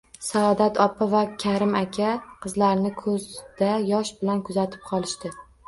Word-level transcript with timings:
Saodat 0.27 0.79
opa 0.85 1.07
va 1.11 1.21
Karim 1.43 1.75
aka 1.81 2.15
qizlarini 2.47 2.93
ko`zda 3.03 3.71
yosh 3.93 4.17
bilan 4.25 4.45
kuzatib 4.51 4.93
qolishdi 4.93 5.37